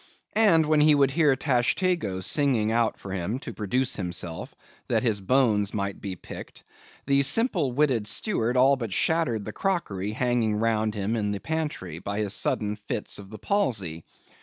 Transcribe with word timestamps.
And 0.33 0.65
when 0.65 0.81
he 0.81 0.95
would 0.95 1.11
hear 1.11 1.35
Tashtego 1.35 2.21
singing 2.23 2.71
out 2.71 2.97
for 2.97 3.11
him 3.13 3.37
to 3.41 3.53
produce 3.53 3.97
himself, 3.97 4.55
that 4.87 5.03
his 5.03 5.21
bones 5.21 5.75
might 5.75 6.01
be 6.01 6.15
picked, 6.15 6.63
the 7.05 7.21
simple 7.21 7.71
witted 7.71 8.07
steward 8.07 8.57
all 8.57 8.77
but 8.77 8.91
shattered 8.91 9.45
the 9.45 9.53
crockery 9.53 10.11
hanging 10.13 10.55
round 10.55 10.95
him 10.95 11.15
in 11.15 11.29
the 11.31 11.39
pantry, 11.39 11.99
by 11.99 12.17
his 12.17 12.33
sudden 12.33 12.77
fits 12.77 13.19
of 13.19 13.29
the 13.29 13.37
palsy. 13.37 14.03